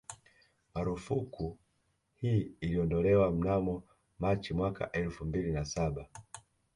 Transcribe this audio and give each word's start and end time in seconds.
Marufuku 0.73 1.57
hii 2.15 2.51
iliondolewa 2.61 3.31
mnamo 3.31 3.83
Machi 4.19 4.53
mwaka 4.53 4.91
elfu 4.91 5.25
mbili 5.25 5.51
na 5.51 5.65
Saba 5.65 6.07